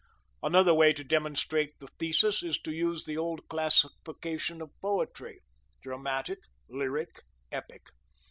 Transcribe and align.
Another 0.41 0.73
way 0.73 0.93
to 0.93 1.03
demonstrate 1.03 1.77
the 1.77 1.85
thesis 1.99 2.41
is 2.41 2.57
to 2.63 2.71
use 2.71 3.05
the 3.05 3.17
old 3.19 3.47
classification 3.47 4.59
of 4.59 4.71
poetry: 4.81 5.41
dramatic, 5.83 6.39
lyric, 6.67 7.19
epic. 7.51 7.83